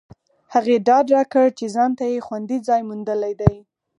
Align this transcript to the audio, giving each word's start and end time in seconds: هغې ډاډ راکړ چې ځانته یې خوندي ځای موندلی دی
هغې 0.53 0.75
ډاډ 0.87 1.05
راکړ 1.15 1.45
چې 1.59 1.65
ځانته 1.75 2.03
یې 2.13 2.25
خوندي 2.27 2.57
ځای 2.67 2.81
موندلی 2.89 3.33
دی 3.41 3.55